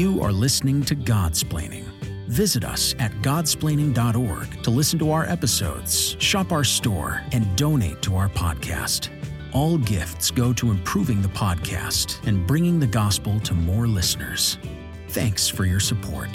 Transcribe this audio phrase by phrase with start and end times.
[0.00, 1.84] You are listening to Godsplaining.
[2.26, 8.16] Visit us at godsplaining.org to listen to our episodes, shop our store, and donate to
[8.16, 9.10] our podcast.
[9.52, 14.56] All gifts go to improving the podcast and bringing the gospel to more listeners.
[15.08, 16.34] Thanks for your support.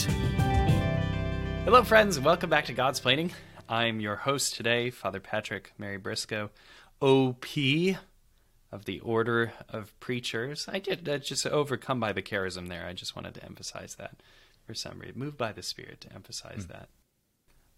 [1.63, 3.31] Hello, friends, welcome back to Godsplaining.
[3.67, 6.51] I'm your host today, Father Patrick Mary Briscoe,
[7.01, 7.47] OP
[8.75, 10.67] of the Order of Preachers.
[10.67, 12.85] I did uh, just overcome by the charism there.
[12.85, 14.21] I just wanted to emphasize that
[14.67, 15.17] for some reason.
[15.17, 16.73] Moved by the Spirit to emphasize mm.
[16.73, 16.89] that.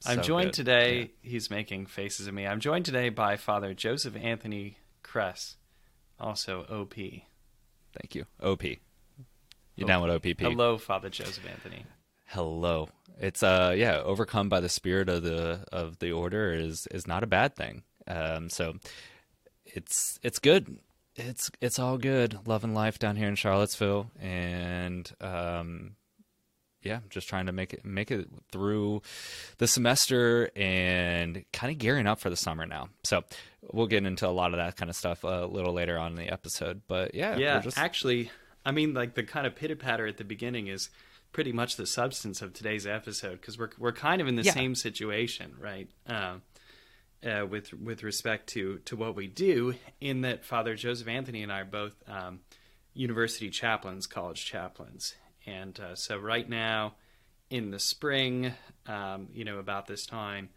[0.05, 0.53] I'm joined good.
[0.55, 0.97] today.
[0.99, 1.31] Yeah.
[1.31, 2.47] He's making faces at me.
[2.47, 5.57] I'm joined today by Father Joseph Anthony Kress,
[6.19, 6.95] also OP.
[6.95, 8.25] Thank you.
[8.41, 8.63] OP.
[9.75, 10.39] You're down with OPP?
[10.39, 11.85] Hello, Father Joseph Anthony.
[12.25, 12.89] Hello.
[13.19, 17.23] It's uh yeah, overcome by the spirit of the of the order is is not
[17.23, 17.83] a bad thing.
[18.07, 18.73] Um so
[19.65, 20.79] it's it's good.
[21.17, 22.47] It's it's all good.
[22.47, 25.95] Loving life down here in Charlottesville and um
[26.83, 29.01] yeah, just trying to make it make it through
[29.57, 32.89] the semester and kind of gearing up for the summer now.
[33.03, 33.23] So
[33.73, 36.17] we'll get into a lot of that kind of stuff a little later on in
[36.17, 36.81] the episode.
[36.87, 37.59] But yeah, yeah.
[37.59, 37.77] Just...
[37.77, 38.31] Actually,
[38.65, 40.89] I mean, like the kind of pitter patter at the beginning is
[41.33, 44.53] pretty much the substance of today's episode because we're we're kind of in the yeah.
[44.53, 45.89] same situation, right?
[46.07, 46.35] Uh,
[47.25, 51.51] uh, with with respect to to what we do, in that Father Joseph Anthony and
[51.51, 52.41] I are both um,
[52.93, 56.95] university chaplains, college chaplains, and uh, so right now,
[57.49, 58.53] in the spring,
[58.85, 60.49] um, you know, about this time,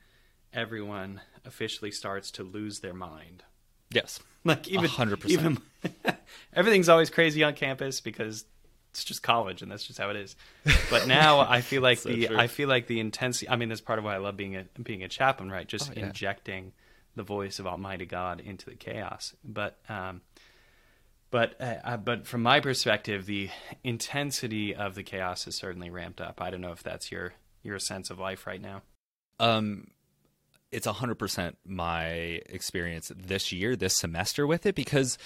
[0.52, 3.42] everyone officially starts to lose their mind.
[3.90, 5.26] Yes, like even 100%.
[5.26, 5.58] even
[6.54, 8.44] everything's always crazy on campus because
[8.90, 10.36] it's just college and that's just how it is.
[10.90, 12.38] But now I feel like so the true.
[12.38, 13.48] I feel like the intensity.
[13.48, 15.66] I mean, that's part of why I love being a being a chaplain, right?
[15.66, 16.06] Just oh, yeah.
[16.06, 16.72] injecting
[17.16, 19.34] the voice of Almighty God into the chaos.
[19.44, 20.22] But um,
[21.30, 23.50] but uh, uh, but from my perspective, the
[23.84, 26.40] intensity of the chaos has certainly ramped up.
[26.40, 28.82] I don't know if that's your your sense of life right now.
[29.38, 29.88] Um,
[30.72, 32.08] it's hundred percent my
[32.46, 35.18] experience this year, this semester with it because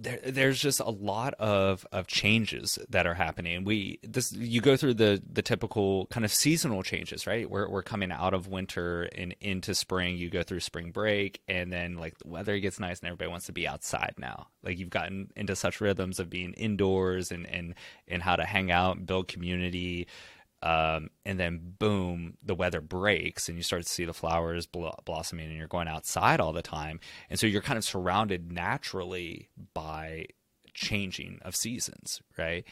[0.00, 3.64] there, there's just a lot of, of changes that are happening.
[3.64, 7.48] We this you go through the the typical kind of seasonal changes, right?
[7.48, 10.16] We're we're coming out of winter and into spring.
[10.16, 13.46] You go through spring break, and then like the weather gets nice, and everybody wants
[13.46, 14.48] to be outside now.
[14.62, 17.74] Like you've gotten into such rhythms of being indoors and and
[18.08, 20.06] and how to hang out, build community.
[20.64, 24.88] Um, and then boom, the weather breaks and you start to see the flowers bl-
[25.04, 27.00] blossoming and you're going outside all the time.
[27.28, 30.24] And so you're kind of surrounded naturally by
[30.72, 32.64] changing of seasons, right?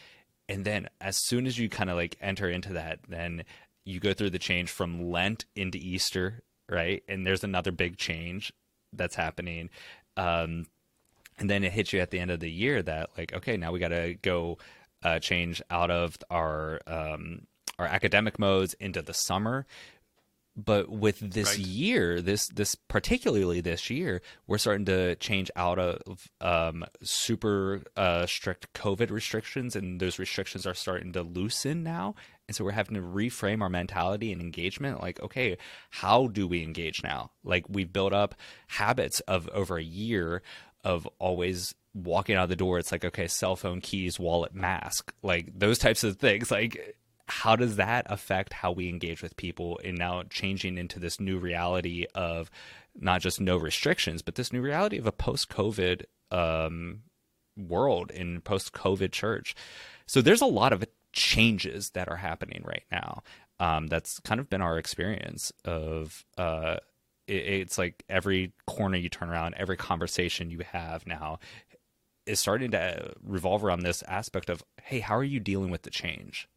[0.49, 3.45] And then as soon as you kind of like enter into that, then
[3.85, 7.03] you go through the change from Lent into Easter, right?
[7.09, 8.55] And there's another big change
[8.95, 9.69] that's happening.
[10.17, 10.65] Um,
[11.39, 13.71] and then it hits you at the end of the year that like, okay, now
[13.71, 14.57] we got to go
[15.03, 17.43] uh, change out of our um,
[17.83, 19.67] our academic modes into the summer.
[20.55, 21.67] But with this right.
[21.67, 28.27] year this this particularly this year we're starting to change out of um, super uh,
[28.27, 32.15] strict covid restrictions and those restrictions are starting to loosen now.
[32.49, 35.01] And so we're having to reframe our mentality and engagement.
[35.01, 35.57] Like okay
[35.89, 37.31] how do we engage now?
[37.43, 38.35] Like we've built up
[38.67, 40.43] habits of over a year
[40.85, 42.79] of always walking out the door.
[42.79, 46.51] It's like okay cell phone keys wallet mask like those types of things.
[46.51, 46.97] Like
[47.29, 51.39] how does that affect how we engage with people in now changing into this new
[51.39, 52.51] reality of
[52.95, 57.03] not just no restrictions but this new reality of a post-covid um,
[57.57, 59.55] world in post-covid church?
[60.07, 63.23] So there's a lot of changes that are happening right now
[63.61, 66.77] um, that's kind of been our experience of uh,
[67.27, 71.39] it, it's like every corner you turn around every conversation you have now
[72.27, 75.91] is starting to revolve around this aspect of hey how are you dealing with the
[75.91, 76.49] change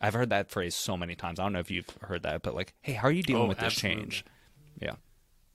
[0.00, 1.38] I've heard that phrase so many times.
[1.38, 3.48] I don't know if you've heard that, but like, hey, how are you dealing oh,
[3.48, 4.02] with this absolutely.
[4.02, 4.24] change?
[4.80, 4.94] Yeah.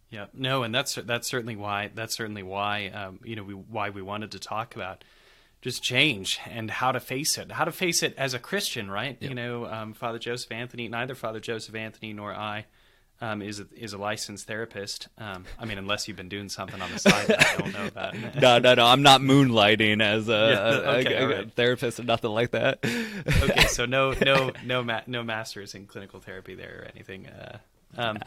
[0.09, 3.89] Yeah, no, and that's that's certainly why that's certainly why um, you know we why
[3.89, 5.03] we wanted to talk about
[5.61, 9.17] just change and how to face it, how to face it as a Christian, right?
[9.19, 9.29] Yeah.
[9.29, 12.65] You know, um, Father Joseph Anthony, neither Father Joseph Anthony nor I
[13.25, 15.07] um, is a, is a licensed therapist.
[15.17, 17.87] Um, I mean, unless you've been doing something on the side that I don't know
[17.87, 18.15] about.
[18.35, 18.85] no, no, no.
[18.85, 22.79] I'm not moonlighting as a, yeah, okay, a, a, a therapist or nothing like that.
[22.83, 27.27] okay, so no, no, no, ma- no masters in clinical therapy there or anything.
[27.27, 27.57] Uh,
[27.97, 28.19] um,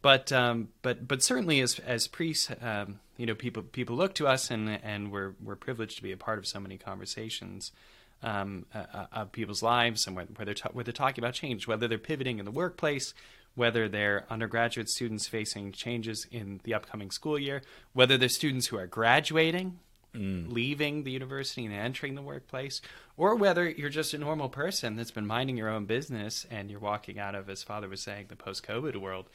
[0.00, 4.28] But um, but but certainly as as priests, um, you know, people people look to
[4.28, 7.72] us and and we're we're privileged to be a part of so many conversations.
[8.20, 11.34] Um, uh, uh of people's lives and where, where they're ta- where they're talking about
[11.34, 13.14] change, whether they're pivoting in the workplace,
[13.58, 17.60] whether they're undergraduate students facing changes in the upcoming school year,
[17.92, 19.78] whether they're students who are graduating,
[20.14, 20.50] mm.
[20.50, 22.80] leaving the university and entering the workplace,
[23.16, 26.78] or whether you're just a normal person that's been minding your own business and you're
[26.78, 29.28] walking out of, as Father was saying, the post-COVID world.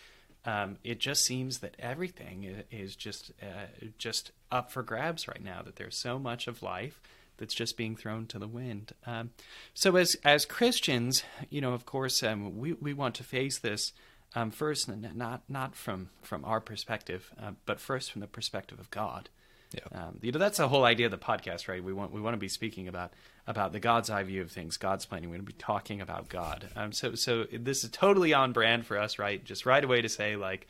[0.46, 3.68] Um, it just seems that everything is just uh,
[3.98, 5.62] just up for grabs right now.
[5.62, 7.02] That there's so much of life
[7.38, 8.94] that's just being thrown to the wind.
[9.06, 9.32] Um,
[9.74, 13.94] so as as Christians, you know, of course, um, we we want to face this
[14.36, 18.90] um, first, not not from from our perspective, uh, but first from the perspective of
[18.92, 19.30] God.
[19.74, 20.08] Yeah.
[20.08, 21.84] Um, you know, that's the whole idea of the podcast, right?
[21.84, 23.12] We want we want to be speaking about
[23.48, 25.30] about the God's eye view of things, God's planning.
[25.30, 26.70] We're going to be talking about God.
[26.76, 29.44] Um, so so this is totally on brand for us, right?
[29.44, 30.68] Just right away to say like,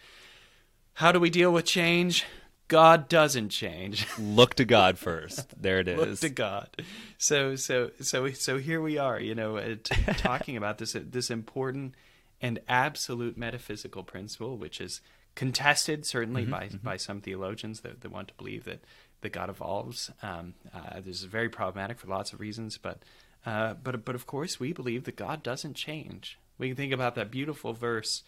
[0.94, 2.26] how do we deal with change?
[2.70, 4.08] God doesn't change.
[4.20, 5.62] Look to God first.
[5.62, 6.00] There it is.
[6.00, 6.70] Look to God.
[7.18, 9.20] So so so so here we are.
[9.20, 11.94] You know, uh, t- talking about this this important
[12.44, 15.00] and absolute metaphysical principle, which is
[15.34, 16.78] contested certainly mm-hmm, by mm-hmm.
[16.86, 18.84] by some theologians that, that want to believe that
[19.22, 20.12] that God evolves.
[20.22, 23.00] Um, uh, this is very problematic for lots of reasons, but
[23.46, 26.38] uh, but but of course we believe that God doesn't change.
[26.60, 28.24] We can think about that beautiful verse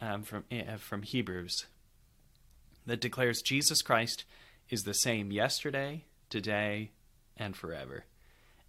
[0.00, 1.66] um, from uh, from Hebrews
[2.86, 4.24] that declares Jesus Christ
[4.68, 6.90] is the same yesterday, today,
[7.36, 8.04] and forever.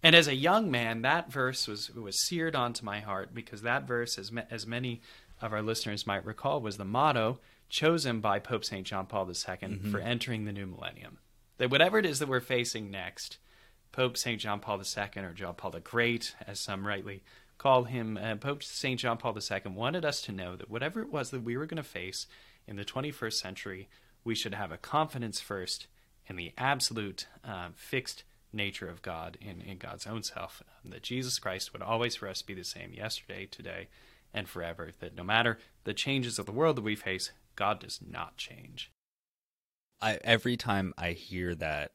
[0.02, 3.86] And as a young man, that verse was was seared onto my heart because that
[3.86, 5.00] verse, as as many
[5.40, 7.38] of our listeners might recall, was the motto
[7.68, 8.86] chosen by Pope St.
[8.86, 9.90] John Paul II mm-hmm.
[9.90, 11.18] for entering the new millennium.
[11.58, 13.38] That whatever it is that we're facing next,
[13.92, 14.40] Pope St.
[14.40, 17.22] John Paul II, or John Paul the Great, as some rightly
[17.58, 18.98] call him, uh, Pope St.
[18.98, 21.76] John Paul II wanted us to know that whatever it was that we were going
[21.76, 22.26] to face
[22.66, 23.88] in the 21st century,
[24.24, 25.86] we should have a confidence first
[26.26, 30.62] in the absolute uh, fixed nature of God in, in God's own self.
[30.84, 33.88] That Jesus Christ would always for us be the same yesterday, today,
[34.32, 34.90] and forever.
[35.00, 38.90] That no matter the changes of the world that we face, God does not change.
[40.00, 41.92] I every time I hear that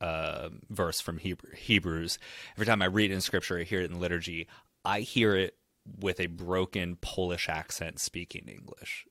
[0.00, 2.18] uh, verse from Hebrew, Hebrews,
[2.56, 4.48] every time I read it in Scripture, I hear it in liturgy.
[4.84, 5.56] I hear it
[5.98, 9.06] with a broken Polish accent speaking English.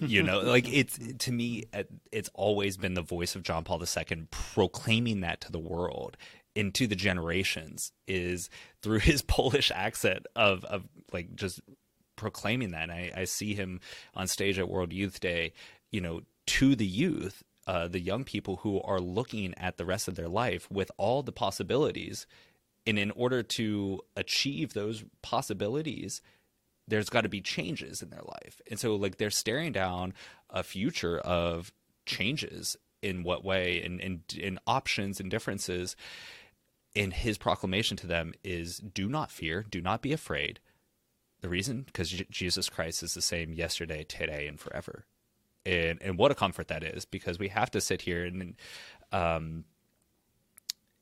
[0.00, 1.64] You know, like it's to me,
[2.12, 6.16] it's always been the voice of John Paul II proclaiming that to the world
[6.54, 8.48] into the generations is
[8.82, 11.60] through his Polish accent of of like just
[12.16, 12.84] proclaiming that.
[12.84, 13.80] And I, I see him
[14.14, 15.52] on stage at World Youth Day,
[15.90, 20.08] you know, to the youth, uh, the young people who are looking at the rest
[20.08, 22.26] of their life with all the possibilities.
[22.86, 26.20] And in order to achieve those possibilities,
[26.86, 28.60] there's got to be changes in their life.
[28.70, 30.14] And so, like, they're staring down
[30.50, 31.72] a future of
[32.06, 35.96] changes in what way and, and, and options and differences.
[36.96, 40.60] And his proclamation to them is do not fear, do not be afraid.
[41.40, 41.82] The reason?
[41.82, 45.04] Because J- Jesus Christ is the same yesterday, today, and forever.
[45.66, 48.54] And and what a comfort that is, because we have to sit here and,
[49.12, 49.64] um,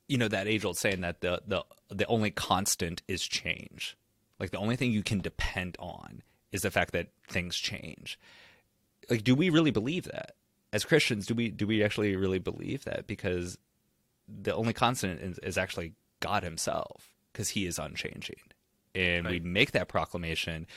[0.07, 3.95] you know, that age old saying that the the the only constant is change.
[4.43, 8.19] Like the only thing you can depend on is the fact that things change.
[9.09, 10.33] Like, do we really believe that?
[10.73, 13.07] As Christians, do we do we actually really believe that?
[13.07, 13.57] Because
[14.27, 18.35] the only constant is, is actually God Himself, because He is unchanging
[18.93, 19.31] and right.
[19.31, 20.67] we make that proclamation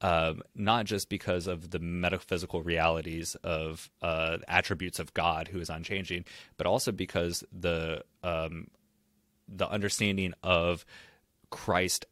[0.00, 5.70] um, not just because of the metaphysical realities of uh, attributes of God who is
[5.70, 6.24] unchanging,
[6.56, 8.68] but also because the um,
[9.48, 10.84] the understanding of
[11.50, 12.04] Christ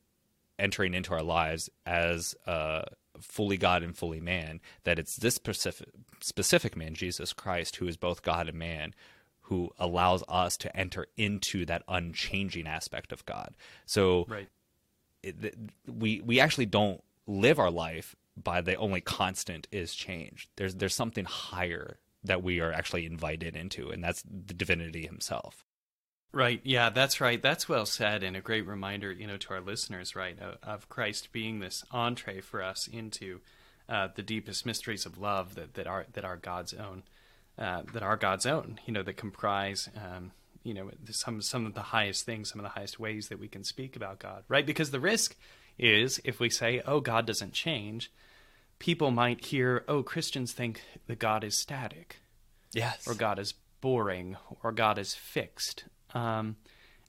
[0.59, 2.83] entering into our lives as uh,
[3.21, 4.61] fully God and fully man.
[4.85, 5.89] That it's this specific
[6.21, 8.95] specific man, Jesus Christ, who is both God and man,
[9.43, 13.55] who allows us to enter into that unchanging aspect of God.
[13.87, 14.49] So right
[15.27, 15.55] it,
[15.87, 20.49] we we actually don't live our life by the only constant is change.
[20.57, 25.65] There's there's something higher that we are actually invited into, and that's the divinity himself.
[26.37, 26.61] Right.
[26.65, 27.41] Yeah, that's right.
[27.41, 31.33] That's well said, and a great reminder, you know, to our listeners, right, of Christ
[31.33, 33.41] being this entree for us into
[33.89, 37.05] uh, the deepest mysteries of love that, that are that are God's own,
[37.59, 38.79] uh, that are God's own.
[38.85, 42.65] You know, that comprise um, you know some some of the highest things, some of
[42.65, 44.67] the highest ways that we can speak about God, right?
[44.67, 45.37] Because the risk
[45.79, 48.13] is if we say, "Oh, God doesn't change,"
[48.79, 52.17] people might hear, "Oh, Christians think that God is static,
[52.73, 55.85] yes, or God is boring, or God is fixed,"
[56.15, 56.57] um,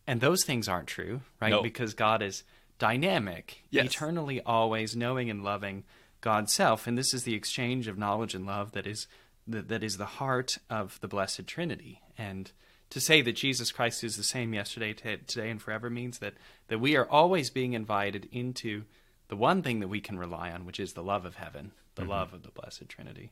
[0.05, 1.51] and those things aren't true, right?
[1.51, 1.61] No.
[1.61, 2.43] Because God is
[2.79, 3.85] dynamic, yes.
[3.85, 5.83] eternally, always knowing and loving
[6.21, 9.07] God's self, and this is the exchange of knowledge and love that is
[9.47, 12.51] that, that is the heart of the Blessed Trinity, and
[12.89, 16.33] to say that Jesus Christ is the same yesterday, t- today, and forever means that,
[16.67, 18.83] that we are always being invited into
[19.27, 22.01] the one thing that we can rely on, which is the love of heaven, the
[22.01, 22.11] mm-hmm.
[22.11, 23.31] love of the Blessed Trinity.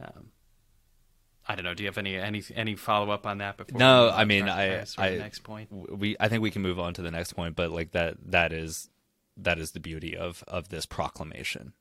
[0.00, 0.30] Um,
[1.50, 1.74] I don't know.
[1.74, 3.76] Do you have any any any follow up on that before?
[3.76, 5.68] No, I mean, I, I next point.
[5.72, 8.52] We I think we can move on to the next point, but like that that
[8.52, 8.88] is
[9.36, 11.72] that is the beauty of of this proclamation.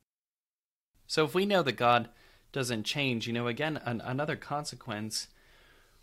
[1.06, 2.10] So if we know that God
[2.52, 5.28] doesn't change, you know, again, an, another consequence,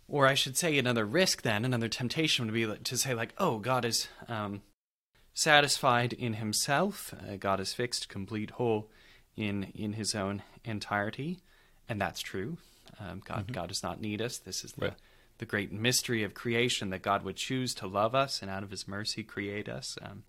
[0.07, 3.59] or I should say, another risk, then another temptation would be to say like, oh,
[3.59, 4.61] God is um,
[5.33, 7.13] satisfied in Himself.
[7.13, 8.89] Uh, God is fixed, complete, whole
[9.35, 11.41] in in His own entirety,
[11.89, 12.57] and that's true.
[12.99, 13.53] Um, God, mm-hmm.
[13.53, 14.37] God does not need us.
[14.37, 14.93] This is the, right.
[15.37, 18.71] the great mystery of creation that God would choose to love us and out of
[18.71, 20.23] His mercy create us, um,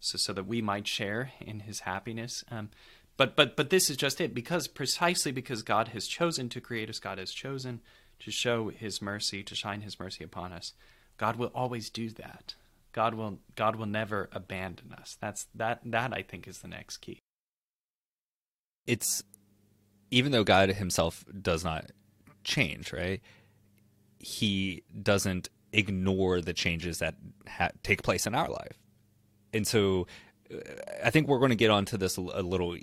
[0.00, 2.44] so so that we might share in His happiness.
[2.50, 2.70] Um,
[3.16, 6.88] but but but this is just it because precisely because God has chosen to create
[6.88, 7.80] us, God has chosen
[8.20, 10.72] to show His mercy, to shine His mercy upon us.
[11.16, 12.54] God will always do that.
[12.92, 15.16] God will God will never abandon us.
[15.20, 17.18] That's that that I think is the next key.
[18.86, 19.22] It's
[20.10, 21.90] even though God himself does not
[22.44, 23.20] change, right?
[24.18, 27.14] He doesn't ignore the changes that
[27.48, 28.78] ha- take place in our life.
[29.52, 30.06] And so
[31.02, 32.76] I think we're going to get onto this a little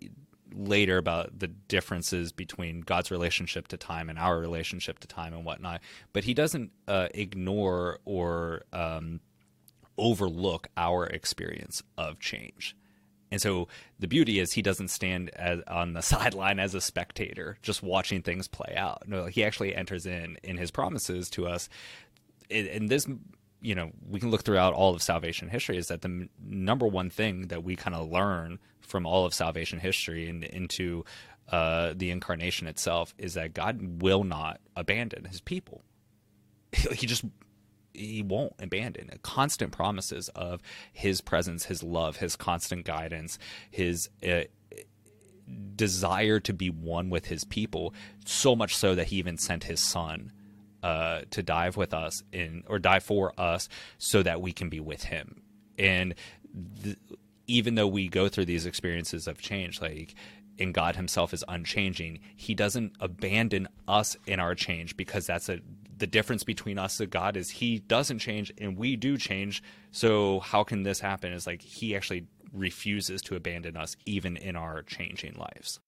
[0.53, 5.45] later about the differences between God's relationship to time and our relationship to time and
[5.45, 5.81] whatnot.
[6.13, 9.21] But he doesn't uh, ignore or um,
[9.97, 12.75] overlook our experience of change.
[13.31, 13.67] And so
[13.99, 18.21] the beauty is he doesn't stand as, on the sideline as a spectator, just watching
[18.21, 19.07] things play out.
[19.07, 21.69] No, he actually enters in in his promises to us.
[22.49, 23.05] And this,
[23.61, 25.77] you know, we can look throughout all of salvation history.
[25.77, 29.79] Is that the number one thing that we kind of learn from all of salvation
[29.79, 31.05] history and into
[31.51, 35.83] uh, the incarnation itself is that God will not abandon His people.
[36.93, 37.25] he just
[37.93, 40.61] he won't abandon constant promises of
[40.93, 44.41] his presence his love his constant guidance his uh,
[45.75, 47.93] desire to be one with his people
[48.25, 50.31] so much so that he even sent his son
[50.83, 53.67] uh, to die with us in or die for us
[53.97, 55.41] so that we can be with him.
[55.77, 56.15] And
[56.83, 56.97] th-
[57.47, 60.15] even though we go through these experiences of change like
[60.59, 65.59] and God himself is unchanging, he doesn't abandon us in our change because that's a
[65.99, 69.61] the difference between us and God is he doesn't change and we do change.
[69.91, 71.31] So how can this happen?
[71.33, 75.79] Is like he actually refuses to abandon us even in our changing lives.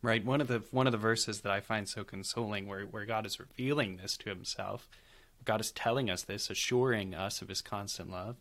[0.00, 0.24] Right.
[0.24, 3.26] One of the one of the verses that I find so consoling where, where God
[3.26, 4.88] is revealing this to himself,
[5.44, 8.36] God is telling us this, assuring us of his constant love,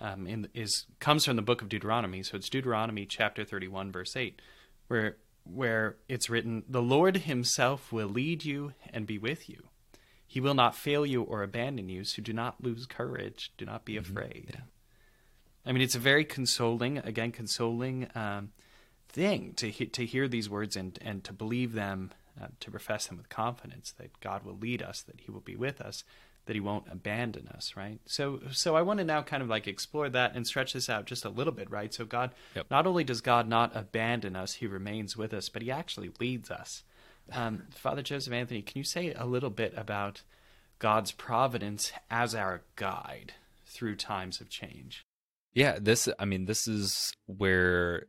[0.00, 2.22] um, in, is comes from the book of Deuteronomy.
[2.22, 4.42] So it's Deuteronomy chapter thirty one, verse eight,
[4.88, 9.68] where where it's written, The Lord himself will lead you and be with you.
[10.30, 13.50] He will not fail you or abandon you, so do not lose courage.
[13.56, 14.12] Do not be mm-hmm.
[14.12, 14.50] afraid.
[14.52, 14.60] Yeah.
[15.64, 18.52] I mean, it's a very consoling, again, consoling um,
[19.08, 23.06] thing to he- to hear these words and and to believe them, uh, to profess
[23.06, 26.04] them with confidence that God will lead us, that He will be with us,
[26.44, 27.72] that He won't abandon us.
[27.74, 27.98] Right.
[28.04, 31.06] So so I want to now kind of like explore that and stretch this out
[31.06, 31.70] just a little bit.
[31.70, 31.92] Right.
[31.94, 32.66] So God, yep.
[32.70, 36.50] not only does God not abandon us, He remains with us, but He actually leads
[36.50, 36.82] us.
[37.32, 40.22] Um, Father Joseph Anthony, can you say a little bit about
[40.78, 43.34] God's providence as our guide
[43.66, 45.06] through times of change?
[45.52, 48.06] Yeah, this, I mean, this is where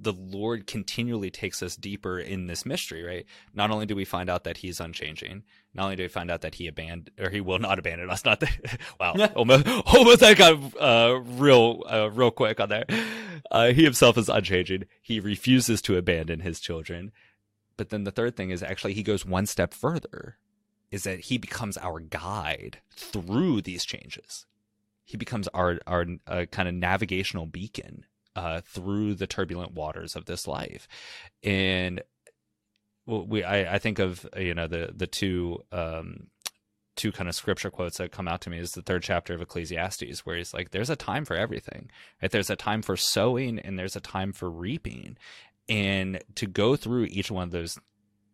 [0.00, 3.26] the Lord continually takes us deeper in this mystery, right?
[3.52, 5.42] Not only do we find out that He's unchanging,
[5.74, 8.24] not only do we find out that He abandoned or He will not abandon us.
[8.28, 12.84] Not that, wow, almost, almost that got uh, real, uh, real quick on there.
[13.50, 14.84] Uh, he Himself is unchanging.
[15.00, 17.12] He refuses to abandon His children.
[17.78, 20.36] But then the third thing is actually he goes one step further
[20.90, 24.44] is that he becomes our guide through these changes.
[25.04, 28.04] He becomes our our uh, kind of navigational beacon
[28.36, 30.86] uh, through the turbulent waters of this life,
[31.42, 32.02] and
[33.06, 36.26] we I, I think of you know the the two um,
[36.94, 39.40] two kind of scripture quotes that come out to me is the third chapter of
[39.40, 41.90] Ecclesiastes, where he's like, "There's a time for everything.
[42.20, 42.30] Right?
[42.30, 45.16] There's a time for sowing, and there's a time for reaping,
[45.68, 47.78] and to go through each one of those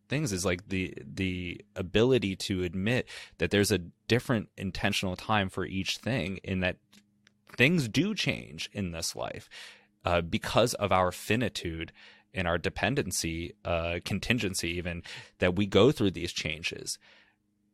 [0.08, 5.64] things is like the the ability to admit that there's a different intentional time for
[5.64, 6.76] each thing in that
[7.56, 9.48] things do change in this life
[10.04, 11.92] uh, because of our finitude
[12.32, 15.02] and our dependency uh, contingency even
[15.38, 16.98] that we go through these changes.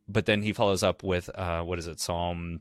[0.06, 2.60] But then he follows up with uh, what is it psalm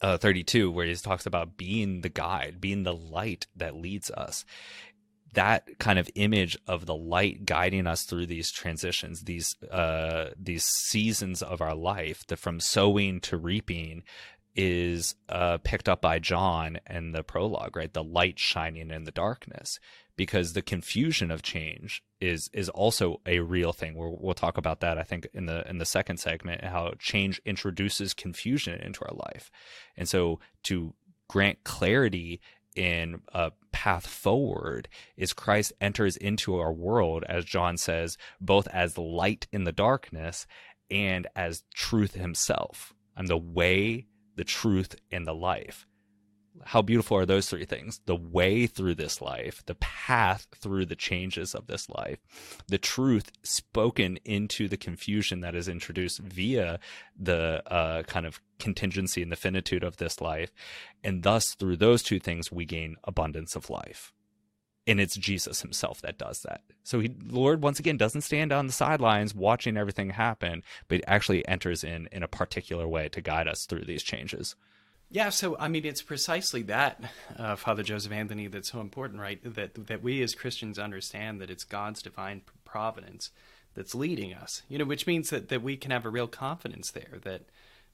[0.00, 4.44] uh, 32 where he talks about being the guide being the light that leads us
[5.34, 10.64] that kind of image of the light guiding us through these transitions, these uh, these
[10.64, 14.02] seasons of our life, the from sowing to reaping,
[14.54, 17.92] is uh, picked up by John in the prologue, right?
[17.92, 19.78] The light shining in the darkness,
[20.16, 23.94] because the confusion of change is is also a real thing.
[23.94, 27.40] We'll, we'll talk about that, I think, in the in the second segment, how change
[27.46, 29.50] introduces confusion into our life,
[29.96, 30.94] and so to
[31.28, 32.40] grant clarity
[32.76, 38.98] in a path forward is Christ enters into our world, as John says, both as
[38.98, 40.46] light in the darkness
[40.90, 42.94] and as truth himself.
[43.16, 45.86] I'm the way, the truth, and the life.
[46.64, 48.00] How beautiful are those three things?
[48.06, 52.18] The way through this life, the path through the changes of this life,
[52.68, 56.78] the truth spoken into the confusion that is introduced via
[57.18, 60.52] the uh, kind of contingency and the finitude of this life.
[61.02, 64.12] And thus, through those two things, we gain abundance of life
[64.86, 66.62] and it's Jesus himself that does that.
[66.82, 71.46] So he, Lord, once again, doesn't stand on the sidelines watching everything happen, but actually
[71.46, 74.56] enters in in a particular way to guide us through these changes.
[75.12, 77.04] Yeah, so I mean, it's precisely that,
[77.38, 79.38] uh, Father Joseph Anthony, that's so important, right?
[79.44, 83.30] That that we as Christians understand that it's God's divine providence
[83.74, 84.62] that's leading us.
[84.70, 87.42] You know, which means that that we can have a real confidence there that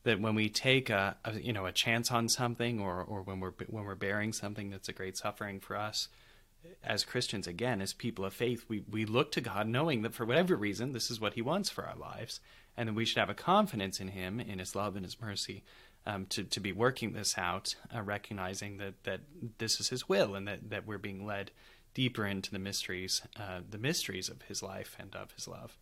[0.04, 3.40] that when we take a, a you know a chance on something, or or when
[3.40, 6.08] we're when we're bearing something that's a great suffering for us
[6.82, 10.24] as Christians, again, as people of faith, we, we look to God knowing that for
[10.24, 12.40] whatever reason, this is what He wants for our lives,
[12.76, 15.64] and that we should have a confidence in Him, in His love and His mercy,
[16.08, 19.20] um, to, to be working this out, uh, recognizing that, that
[19.58, 21.50] this is His will and that, that we're being led
[21.92, 25.76] deeper into the mysteries, uh, the mysteries of His life and of His love.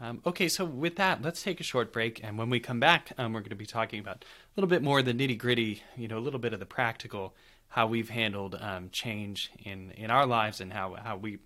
[0.00, 3.12] Um, okay, so with that, let's take a short break, and when we come back,
[3.18, 5.82] um, we're going to be talking about a little bit more of the nitty gritty,
[5.96, 7.34] you know, a little bit of the practical
[7.68, 11.38] how we've handled um, change in, in our lives and how, how we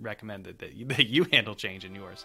[0.00, 2.24] recommend that, that you, that you handle change in yours.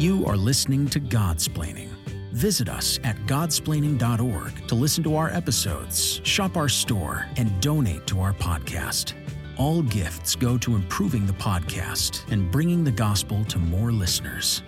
[0.00, 1.90] You are listening to Godsplaining.
[2.32, 8.18] Visit us at godsplaining.org to listen to our episodes, shop our store, and donate to
[8.22, 9.12] our podcast.
[9.58, 14.62] All gifts go to improving the podcast and bringing the gospel to more listeners.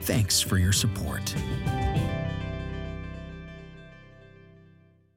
[0.00, 1.34] Thanks for your support.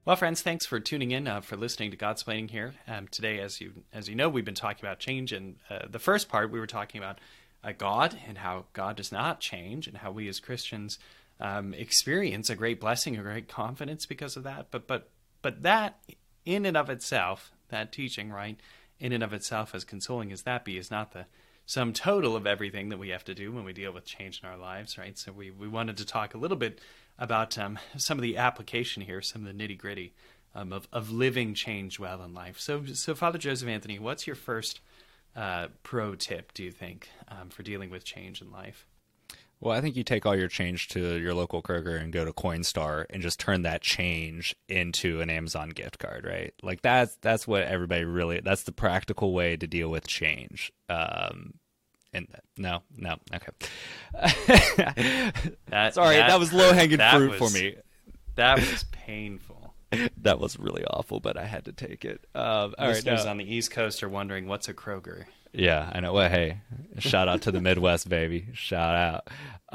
[0.03, 2.73] Well, friends, thanks for tuning in, uh, for listening to Godsplaining here.
[2.89, 5.99] Um, today, as you as you know, we've been talking about change, and uh, the
[5.99, 7.19] first part we were talking about
[7.63, 10.97] uh, God and how God does not change, and how we as Christians
[11.39, 14.67] um, experience a great blessing, a great confidence because of that.
[14.71, 15.09] But but
[15.41, 15.99] but that
[16.45, 18.59] in and of itself, that teaching, right,
[18.99, 21.25] in and of itself, as consoling as that be, is not the
[21.65, 24.49] sum total of everything that we have to do when we deal with change in
[24.49, 25.17] our lives, right?
[25.17, 26.79] So we, we wanted to talk a little bit
[27.17, 30.13] about um, some of the application here, some of the nitty gritty
[30.53, 32.59] um, of, of living change well in life.
[32.59, 34.81] So, so Father Joseph Anthony, what's your first
[35.35, 38.85] uh, pro tip, do you think, um, for dealing with change in life?
[39.61, 42.33] Well, I think you take all your change to your local Kroger and go to
[42.33, 46.51] Coinstar and just turn that change into an Amazon gift card, right?
[46.63, 50.71] Like that's that's what everybody really that's the practical way to deal with change.
[50.89, 51.53] Um,
[52.11, 53.51] and no, no, okay.
[55.67, 57.75] that, Sorry, that, that was low hanging fruit was, for me.
[58.35, 59.60] That was painful.
[60.17, 62.25] that was really awful, but I had to take it.
[62.33, 63.31] Um, all Listeners right, no.
[63.31, 65.25] on the East Coast are wondering what's a Kroger.
[65.53, 66.13] Yeah, I know.
[66.13, 66.61] Well, hey,
[66.99, 68.47] shout out to the Midwest, baby.
[68.53, 69.27] Shout out.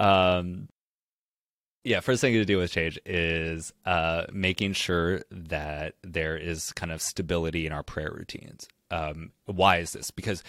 [0.03, 0.69] Um,
[1.85, 6.91] yeah, first thing to do with change is uh, making sure that there is kind
[6.91, 8.67] of stability in our prayer routines.
[8.91, 10.11] Um, why is this?
[10.11, 10.43] Because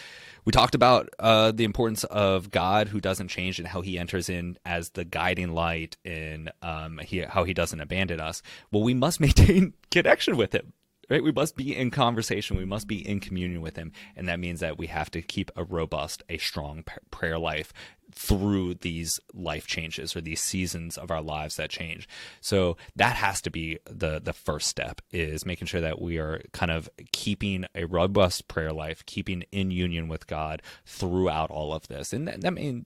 [0.45, 4.29] we talked about uh, the importance of God who doesn't change and how he enters
[4.29, 8.41] in as the guiding light and um, he, how he doesn't abandon us.
[8.71, 10.73] Well, we must maintain connection with him
[11.09, 11.23] right?
[11.23, 12.57] We must be in conversation.
[12.57, 13.91] We must be in communion with Him.
[14.15, 17.73] And that means that we have to keep a robust, a strong prayer life
[18.13, 22.07] through these life changes or these seasons of our lives that change.
[22.41, 26.41] So that has to be the the first step is making sure that we are
[26.53, 31.87] kind of keeping a robust prayer life, keeping in union with God throughout all of
[31.87, 32.13] this.
[32.13, 32.85] And that, that mean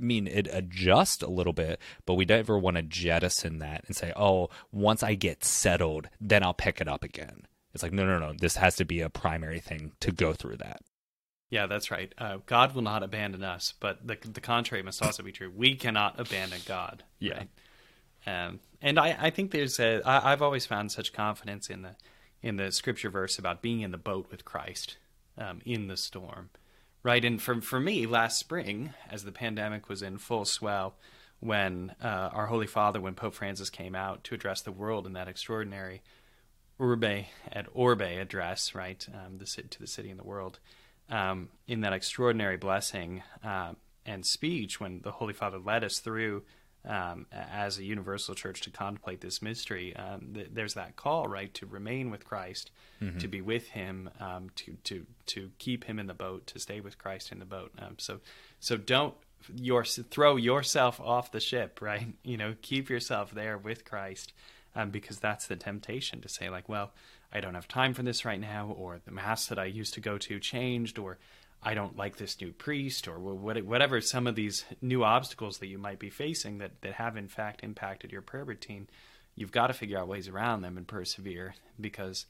[0.00, 4.12] mean it adjust a little bit, but we never want to jettison that and say,
[4.16, 8.18] "Oh, once I get settled, then I'll pick it up again." It's like, no, no,
[8.18, 8.32] no.
[8.32, 10.82] This has to be a primary thing to go through that.
[11.50, 12.12] Yeah, that's right.
[12.16, 15.52] Uh, God will not abandon us, but the the contrary must also be true.
[15.54, 17.02] We cannot abandon God.
[17.18, 17.38] Yeah.
[17.38, 17.48] Right?
[18.26, 20.00] Um, and I, I think there's a.
[20.06, 21.96] I, I've always found such confidence in the
[22.40, 24.96] in the scripture verse about being in the boat with Christ
[25.36, 26.50] um, in the storm
[27.02, 27.24] right?
[27.24, 30.96] And for for me, last spring, as the pandemic was in full swell,
[31.40, 35.14] when uh, our Holy Father, when Pope Francis came out to address the world in
[35.14, 36.02] that extraordinary
[36.78, 40.58] Urbi et Orbi address, right, um, the to the city and the world,
[41.08, 43.72] um, in that extraordinary blessing, uh,
[44.06, 46.42] and speech when the Holy Father led us through
[46.86, 49.94] um, as a universal church to contemplate this mystery.
[49.96, 52.70] Um, th- there's that call, right, to remain with Christ,
[53.02, 53.18] mm-hmm.
[53.18, 56.80] to be with Him, um, to to to keep Him in the boat, to stay
[56.80, 57.72] with Christ in the boat.
[57.78, 58.20] Um, so
[58.60, 59.14] so don't
[59.54, 62.08] your throw yourself off the ship, right?
[62.22, 64.32] You know, keep yourself there with Christ,
[64.74, 66.92] um, because that's the temptation to say like, well,
[67.32, 70.00] I don't have time for this right now, or the mass that I used to
[70.00, 71.18] go to changed, or
[71.62, 75.78] I don't like this new priest, or whatever some of these new obstacles that you
[75.78, 78.88] might be facing that, that have in fact impacted your prayer routine,
[79.34, 82.24] you've got to figure out ways around them and persevere because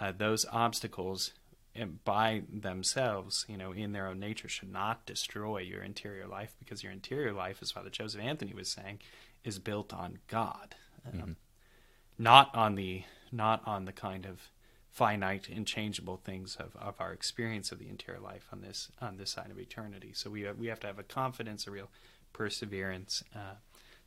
[0.00, 1.32] uh, those obstacles
[2.04, 6.82] by themselves, you know, in their own nature, should not destroy your interior life because
[6.82, 9.00] your interior life, as Father Joseph Anthony was saying,
[9.44, 10.74] is built on God,
[11.06, 11.32] um, mm-hmm.
[12.18, 14.40] not on the not on the kind of
[14.90, 19.16] finite, and changeable things of, of our experience of the interior life on this on
[19.16, 20.12] this side of eternity.
[20.14, 21.90] So we we have to have a confidence, a real
[22.32, 23.56] perseverance, uh,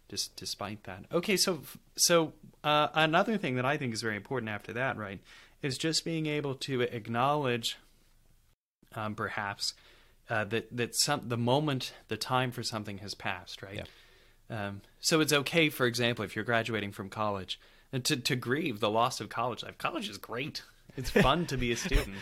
[0.10, 1.06] just despite that.
[1.12, 1.62] Okay, so
[1.96, 5.20] so uh, another thing that I think is very important after that, right,
[5.62, 7.78] is just being able to acknowledge,
[8.96, 9.74] um, perhaps,
[10.30, 13.76] uh, that that some the moment, the time for something has passed, right.
[14.50, 14.68] Yeah.
[14.68, 17.58] Um, so it's okay, for example, if you're graduating from college,
[17.92, 19.78] to to grieve the loss of college life.
[19.78, 20.64] College is great.
[20.98, 22.18] It's fun to be a student.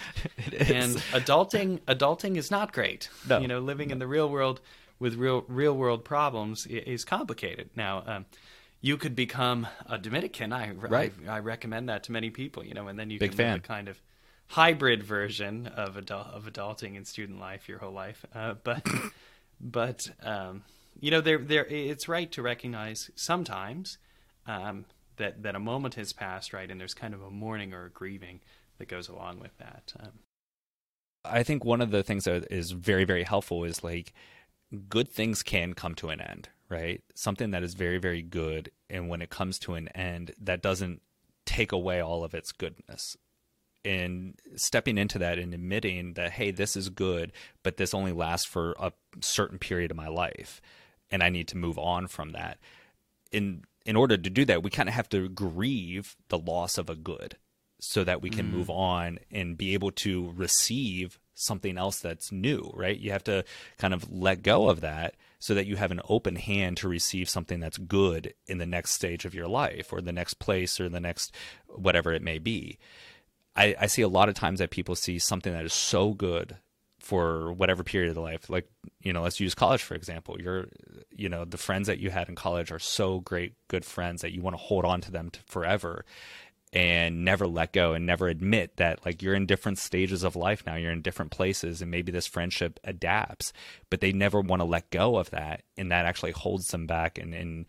[0.51, 3.09] and adulting adulting is not great.
[3.27, 3.39] No.
[3.39, 4.61] You know, living in the real world
[4.99, 7.69] with real real world problems is complicated.
[7.75, 8.25] Now, um,
[8.81, 10.53] you could become a Dominican.
[10.53, 11.13] I, right.
[11.27, 12.63] I, I recommend that to many people.
[12.65, 13.53] You know, and then you Big can fan.
[13.53, 14.01] live a kind of
[14.47, 18.25] hybrid version of adult of adulting in student life your whole life.
[18.33, 18.85] Uh, but
[19.61, 20.63] but um,
[20.99, 23.97] you know, there there it's right to recognize sometimes.
[24.47, 24.85] Um,
[25.19, 27.89] that, that a moment has passed, right, and there's kind of a mourning or a
[27.89, 28.41] grieving
[28.79, 29.93] that goes along with that.
[29.99, 30.11] Um,
[31.23, 34.13] I think one of the things that is very, very helpful is like
[34.87, 37.03] good things can come to an end, right?
[37.13, 38.71] Something that is very, very good.
[38.89, 41.01] And when it comes to an end, that doesn't
[41.45, 43.17] take away all of its goodness.
[43.85, 47.31] And stepping into that and admitting that, hey, this is good,
[47.63, 50.61] but this only lasts for a certain period of my life.
[51.11, 52.59] And I need to move on from that.
[53.31, 56.91] In in order to do that, we kind of have to grieve the loss of
[56.91, 57.37] a good
[57.79, 58.51] so that we can mm.
[58.51, 62.99] move on and be able to receive something else that's new, right?
[62.99, 63.43] You have to
[63.79, 67.27] kind of let go of that so that you have an open hand to receive
[67.27, 70.87] something that's good in the next stage of your life or the next place or
[70.87, 71.33] the next
[71.65, 72.77] whatever it may be.
[73.55, 76.57] I, I see a lot of times that people see something that is so good
[77.09, 78.51] for whatever period of life.
[78.51, 78.69] Like,
[79.01, 80.39] you know, let's use college for example.
[80.39, 80.67] You're,
[81.09, 84.31] you know, the friends that you had in college are so great, good friends that
[84.31, 86.05] you want to hold on to them to forever
[86.71, 90.63] and never let go and never admit that like you're in different stages of life
[90.67, 93.51] now you're in different places and maybe this friendship adapts
[93.89, 97.17] but they never want to let go of that and that actually holds them back
[97.17, 97.65] and, and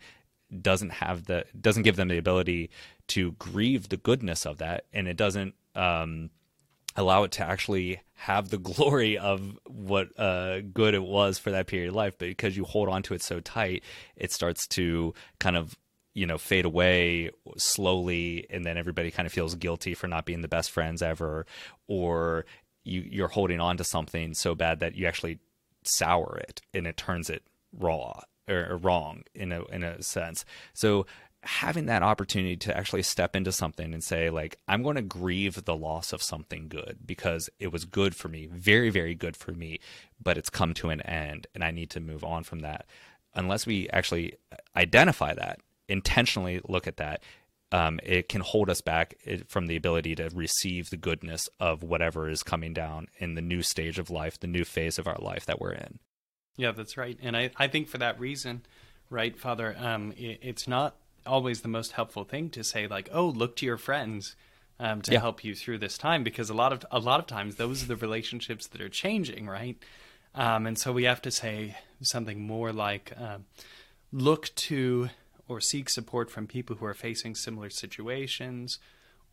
[0.61, 2.69] doesn't have the doesn't give them the ability
[3.07, 6.29] to grieve the goodness of that and it doesn't um,
[6.95, 11.67] allow it to actually have the glory of what uh, good it was for that
[11.67, 13.83] period of life but because you hold on to it so tight
[14.15, 15.77] it starts to kind of
[16.13, 20.41] you know fade away slowly and then everybody kind of feels guilty for not being
[20.41, 21.45] the best friends ever
[21.87, 22.45] or
[22.83, 25.39] you you're holding on to something so bad that you actually
[25.83, 30.45] sour it and it turns it raw or, or wrong in a in a sense.
[30.73, 31.05] So
[31.43, 35.65] having that opportunity to actually step into something and say like i'm going to grieve
[35.65, 39.51] the loss of something good because it was good for me very very good for
[39.51, 39.79] me
[40.21, 42.85] but it's come to an end and i need to move on from that
[43.33, 44.33] unless we actually
[44.75, 45.59] identify that
[45.91, 47.21] intentionally look at that,
[47.71, 49.15] um, it can hold us back
[49.47, 53.61] from the ability to receive the goodness of whatever is coming down in the new
[53.61, 55.99] stage of life, the new phase of our life that we're in.
[56.57, 57.17] Yeah, that's right.
[57.21, 58.63] And I, I think for that reason,
[59.09, 63.27] right, Father, um, it, it's not always the most helpful thing to say like, oh,
[63.27, 64.35] look to your friends
[64.79, 65.19] um, to yeah.
[65.19, 67.87] help you through this time, because a lot of a lot of times those are
[67.87, 69.77] the relationships that are changing, right?
[70.33, 73.39] Um, and so we have to say something more like, uh,
[74.11, 75.09] look to
[75.47, 78.79] or seek support from people who are facing similar situations,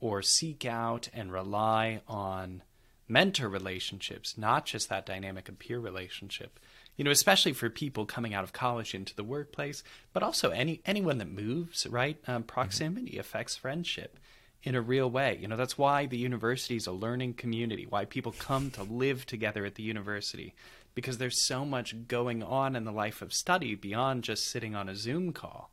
[0.01, 2.63] or seek out and rely on
[3.09, 6.59] mentor relationships, not just that dynamic of peer relationship.
[6.99, 9.83] You know, especially for people coming out of college into the workplace,
[10.13, 12.19] but also any anyone that moves, right?
[12.27, 13.21] Um, proximity mm-hmm.
[13.21, 14.19] affects friendship
[14.63, 15.39] in a real way.
[15.41, 19.25] You know, that's why the university is a learning community, why people come to live
[19.25, 20.55] together at the university,
[20.95, 24.89] because there's so much going on in the life of study beyond just sitting on
[24.89, 25.71] a Zoom call.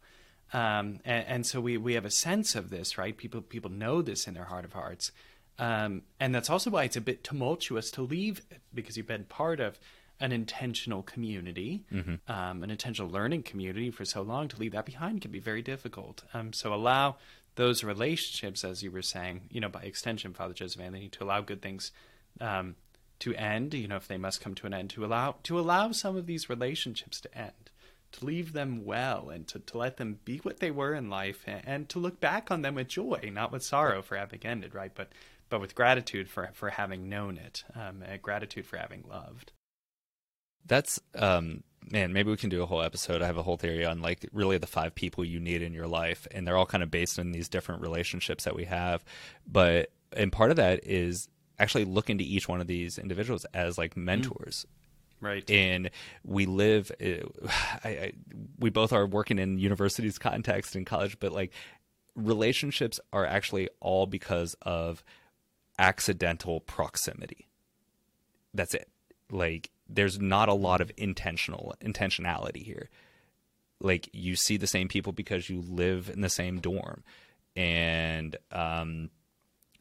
[0.54, 3.18] Um, and, and, so we, we have a sense of this, right?
[3.18, 5.12] People people know this in their heart of hearts,
[5.58, 9.60] um, and that's also why it's a bit tumultuous to leave because you've been part
[9.60, 9.80] of
[10.20, 12.32] an intentional community, mm-hmm.
[12.32, 15.62] um, an intentional learning community for so long, to leave that behind can be very
[15.62, 16.24] difficult.
[16.34, 17.18] Um, so allow
[17.56, 21.42] those relationships, as you were saying, you know, by extension, Father Joseph Anthony, to allow
[21.42, 21.92] good things
[22.40, 22.76] um,
[23.20, 23.74] to end.
[23.74, 26.26] You know, if they must come to an end, to allow to allow some of
[26.26, 27.72] these relationships to end,
[28.14, 31.44] to leave them well, and to, to let them be what they were in life,
[31.46, 34.74] and, and to look back on them with joy, not with sorrow for having ended,
[34.74, 34.92] right?
[34.94, 35.10] But
[35.50, 39.52] but with gratitude for for having known it, um, gratitude for having loved.
[40.66, 42.14] That's um, man.
[42.14, 43.22] Maybe we can do a whole episode.
[43.22, 45.88] I have a whole theory on like really the five people you need in your
[45.88, 49.04] life, and they're all kind of based on these different relationships that we have.
[49.48, 51.28] But and part of that is
[51.60, 54.66] actually looking to each one of these individuals as like mentors.
[54.66, 54.82] Mm.
[55.22, 55.50] Right.
[55.50, 55.90] And
[56.24, 58.12] we live, I, I,
[58.60, 61.52] we both are working in universities context in college, but like
[62.16, 65.04] relationships are actually all because of
[65.80, 67.48] accidental proximity.
[68.54, 68.90] That's it.
[69.32, 72.90] Like there's not a lot of intentional intentionality here.
[73.80, 77.04] Like you see the same people because you live in the same dorm,
[77.56, 79.10] and um,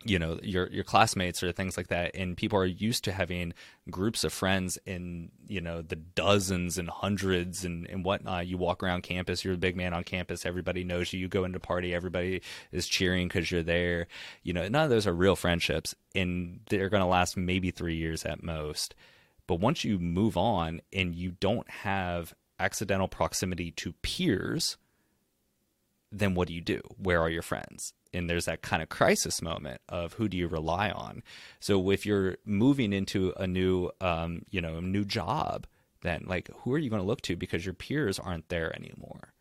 [0.04, 2.10] you know your your classmates or things like that.
[2.14, 3.54] And people are used to having
[3.90, 8.48] groups of friends in you know the dozens and hundreds and, and whatnot.
[8.48, 10.44] You walk around campus you're a big man on campus.
[10.44, 11.20] Everybody knows you.
[11.20, 14.08] You go into party everybody is cheering because you're there.
[14.42, 15.94] You know none of those are real friendships.
[16.16, 18.94] And they're going to last maybe three years at most
[19.46, 24.76] but once you move on and you don't have accidental proximity to peers
[26.12, 29.42] then what do you do where are your friends and there's that kind of crisis
[29.42, 31.22] moment of who do you rely on.
[31.60, 35.66] So if you're moving into a new, um, you know, new job,
[36.02, 39.32] then like who are you going to look to because your peers aren't there anymore.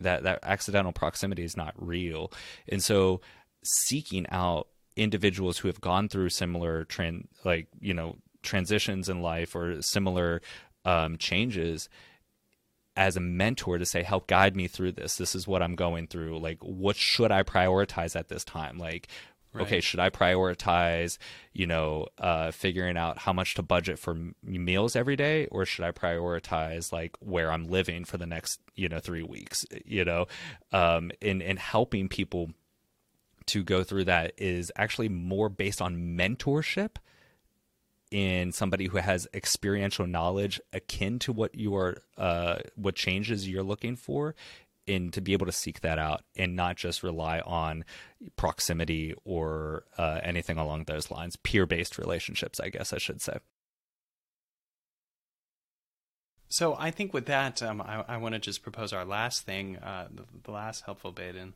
[0.00, 2.30] That that accidental proximity is not real,
[2.68, 3.22] and so
[3.64, 9.54] seeking out individuals who have gone through similar trend, like you know, transitions in life
[9.54, 10.40] or similar
[10.84, 11.88] um, changes
[12.96, 15.16] as a mentor to say help guide me through this.
[15.16, 16.38] This is what i'm going through.
[16.38, 18.78] Like what should i prioritize at this time?
[18.78, 19.08] Like
[19.52, 19.62] right.
[19.62, 21.18] okay should i prioritize
[21.52, 25.46] you know uh, figuring out how much to budget for m- meals every day?
[25.48, 29.66] Or should i prioritize like where i'm living for the next you know three weeks
[29.84, 30.26] you know?
[30.72, 32.52] Um in in helping people
[33.46, 36.96] to go through that is actually more based on mentorship
[38.10, 43.62] in somebody who has experiential knowledge akin to what you are uh, what changes you're
[43.62, 44.34] looking for
[44.88, 47.84] and to be able to seek that out and not just rely on
[48.36, 51.36] proximity or uh, anything along those lines.
[51.36, 53.38] Peer based relationships i guess i should say.
[56.48, 59.78] So i think with that um, i, I want to just propose our last thing
[59.78, 61.54] uh, the, the, last helpful bit and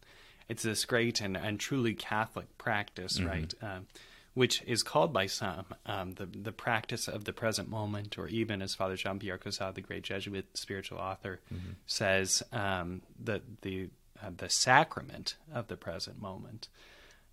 [0.48, 3.28] it's this great and, and truly catholic practice mm-hmm.
[3.28, 3.54] right?
[3.62, 3.86] Um,
[4.34, 8.62] which is called by some um, the the practice of the present moment, or even
[8.62, 11.72] as Father Jean Pierre Caussade, the great Jesuit spiritual author, mm-hmm.
[11.86, 13.88] says, um, the the
[14.22, 16.68] uh, the sacrament of the present moment.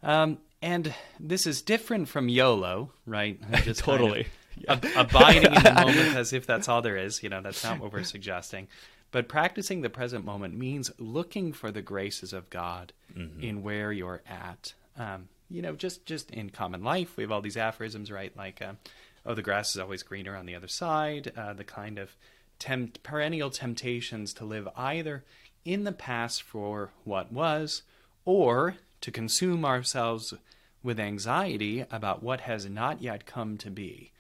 [0.03, 3.39] Um, and this is different from YOLO, right?
[3.63, 4.27] Just totally.
[4.67, 7.21] Kind of ab- abiding in the moment as if that's all there is.
[7.21, 8.67] You know, that's not what we're suggesting.
[9.11, 13.41] But practicing the present moment means looking for the graces of God mm-hmm.
[13.41, 14.73] in where you're at.
[14.97, 18.35] Um, you know, just just in common life, we have all these aphorisms, right?
[18.35, 18.73] Like, uh,
[19.25, 21.31] oh, the grass is always greener on the other side.
[21.35, 22.15] Uh, the kind of
[22.59, 25.23] tempt, perennial temptations to live either
[25.63, 27.83] in the past for what was,
[28.25, 30.33] or to consume ourselves
[30.83, 34.11] with anxiety about what has not yet come to be.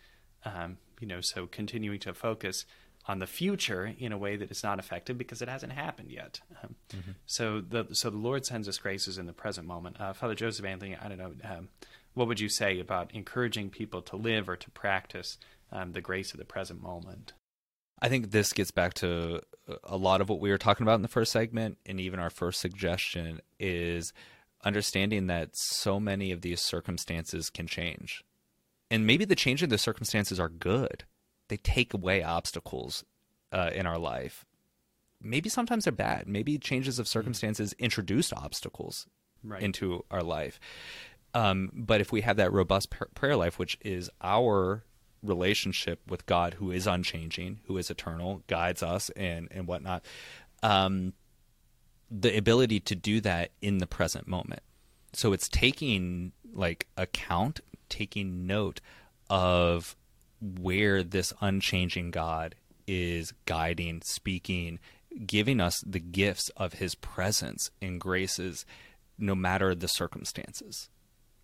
[0.43, 2.65] Um, you know, so continuing to focus
[3.07, 6.41] on the future in a way that is not effective because it hasn't happened yet.
[6.61, 7.11] Um, mm-hmm.
[7.25, 9.99] So the so the Lord sends us graces in the present moment.
[9.99, 11.69] Uh, Father Joseph Anthony, I don't know, um,
[12.13, 15.37] what would you say about encouraging people to live or to practice
[15.71, 17.33] um, the grace of the present moment?
[18.01, 19.41] I think this gets back to
[19.83, 22.29] a lot of what we were talking about in the first segment, and even our
[22.29, 24.13] first suggestion is
[24.63, 28.23] understanding that so many of these circumstances can change.
[28.91, 31.05] And maybe the change in the circumstances are good
[31.47, 33.03] they take away obstacles
[33.51, 34.45] uh, in our life.
[35.21, 36.27] Maybe sometimes they're bad.
[36.27, 37.19] Maybe changes of mm-hmm.
[37.19, 39.07] circumstances introduced obstacles
[39.43, 39.61] right.
[39.61, 40.59] into our life.
[41.33, 44.83] Um, but if we have that robust pr- prayer life, which is our
[45.23, 50.05] relationship with God, who is unchanging, who is eternal, guides us, and and whatnot,
[50.63, 51.13] um,
[52.09, 54.61] the ability to do that in the present moment.
[55.13, 58.81] So it's taking like account, taking note
[59.29, 59.95] of
[60.41, 62.55] where this unchanging God
[62.87, 64.79] is guiding, speaking,
[65.25, 68.65] giving us the gifts of his presence and graces
[69.17, 70.89] no matter the circumstances.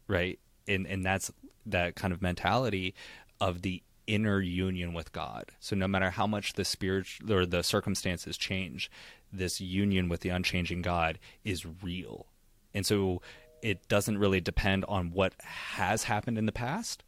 [0.08, 0.40] Right?
[0.68, 1.32] And and that's
[1.66, 2.94] that kind of mentality
[3.40, 5.46] of the inner union with God.
[5.60, 8.92] So no matter how much the spirit or the circumstances change,
[9.32, 12.28] this union with the unchanging God is real.
[12.74, 13.22] And so
[13.62, 17.04] it doesn't really depend on what has happened in the past.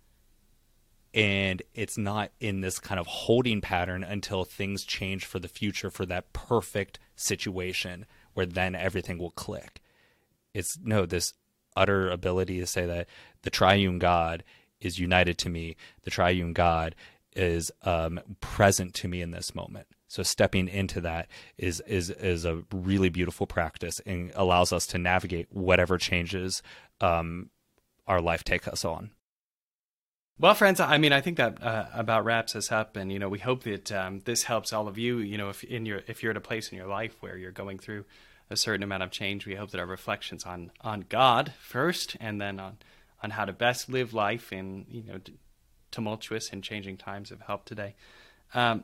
[1.15, 5.89] And it's not in this kind of holding pattern until things change for the future
[5.89, 9.81] for that perfect situation where then everything will click.
[10.53, 11.33] It's no, this
[11.75, 13.07] utter ability to say that
[13.43, 14.43] the triune God
[14.81, 15.77] is united to me.
[16.03, 16.95] The triune God
[17.33, 19.87] is um, present to me in this moment.
[20.07, 24.97] So stepping into that is is is a really beautiful practice and allows us to
[24.97, 26.61] navigate whatever changes
[27.01, 27.49] um,
[28.05, 29.11] our life take us on.
[30.37, 33.29] Well, friends, I mean, I think that uh, about wraps us up, and you know,
[33.29, 35.19] we hope that um, this helps all of you.
[35.19, 37.51] You know, if in your if you're at a place in your life where you're
[37.51, 38.03] going through
[38.49, 42.41] a certain amount of change, we hope that our reflections on on God first, and
[42.41, 42.79] then on
[43.23, 45.19] on how to best live life in you know
[45.91, 47.95] tumultuous and changing times have helped today.
[48.53, 48.83] Um,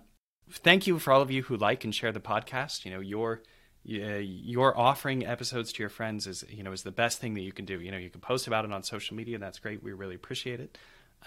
[0.49, 2.85] thank you for all of you who like and share the podcast.
[2.85, 3.41] You know your
[3.89, 7.41] uh, your offering episodes to your friends is you know is the best thing that
[7.41, 7.81] you can do.
[7.81, 9.37] You know you can post about it on social media.
[9.37, 9.83] That's great.
[9.83, 10.77] We really appreciate it.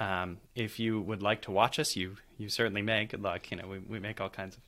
[0.00, 3.04] Um, if you would like to watch us, you you certainly may.
[3.04, 3.50] Good luck.
[3.50, 4.62] You know we, we make all kinds of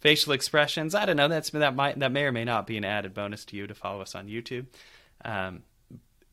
[0.00, 0.94] facial expressions.
[0.94, 1.28] I don't know.
[1.28, 3.74] That's that might that may or may not be an added bonus to you to
[3.74, 4.66] follow us on YouTube.
[5.24, 5.62] Um,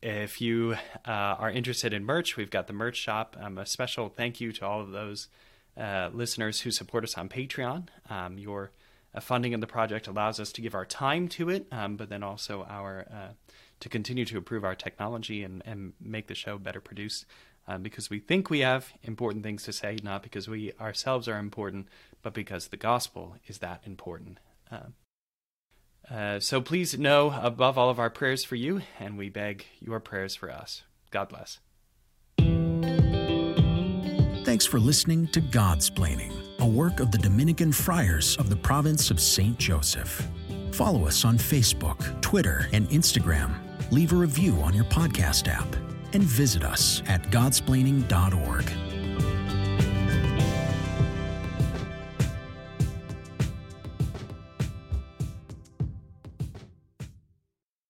[0.00, 3.36] if you uh, are interested in merch, we've got the merch shop.
[3.38, 5.28] Um, a special thank you to all of those
[5.76, 7.88] uh, listeners who support us on Patreon.
[8.08, 8.70] Um, your
[9.14, 12.08] uh, funding of the project allows us to give our time to it, um, but
[12.08, 13.32] then also our uh,
[13.80, 17.26] to continue to improve our technology and, and make the show better produced.
[17.68, 21.38] Um, because we think we have important things to say, not because we ourselves are
[21.38, 21.88] important,
[22.22, 24.38] but because the gospel is that important.
[24.72, 24.86] Uh,
[26.10, 30.00] uh, so please know above all of our prayers for you, and we beg your
[30.00, 30.82] prayers for us.
[31.10, 31.58] God bless.
[34.46, 39.20] Thanks for listening to Godsplaining, a work of the Dominican Friars of the province of
[39.20, 39.58] St.
[39.58, 40.26] Joseph.
[40.72, 43.52] Follow us on Facebook, Twitter, and Instagram.
[43.92, 48.87] Leave a review on your podcast app and visit us at godsplaining.org.